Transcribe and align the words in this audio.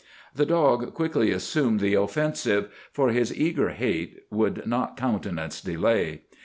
The 0.33 0.47
dog 0.47 0.95
quickly 0.95 1.29
assumed 1.29 1.79
the 1.79 1.93
offensive, 1.93 2.73
for 2.91 3.09
his 3.11 3.31
eager 3.37 3.69
hate 3.69 4.19
would 4.31 4.65
not 4.65 4.97
countenance 4.97 5.61
delay. 5.61 6.23